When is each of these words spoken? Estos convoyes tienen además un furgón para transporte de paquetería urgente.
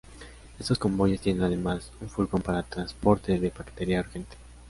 Estos 0.57 0.79
convoyes 0.79 1.21
tienen 1.21 1.43
además 1.43 1.91
un 2.01 2.09
furgón 2.09 2.41
para 2.41 2.63
transporte 2.63 3.37
de 3.39 3.51
paquetería 3.51 3.99
urgente. 3.99 4.35